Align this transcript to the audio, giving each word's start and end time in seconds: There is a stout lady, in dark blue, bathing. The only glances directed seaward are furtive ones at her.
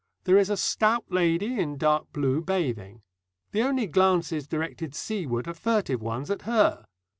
There 0.23 0.39
is 0.39 0.49
a 0.49 0.57
stout 0.57 1.05
lady, 1.09 1.59
in 1.59 1.77
dark 1.77 2.11
blue, 2.11 2.41
bathing. 2.41 3.03
The 3.51 3.61
only 3.61 3.85
glances 3.85 4.47
directed 4.47 4.95
seaward 4.95 5.47
are 5.47 5.53
furtive 5.53 6.01
ones 6.01 6.31
at 6.31 6.41
her. 6.41 6.87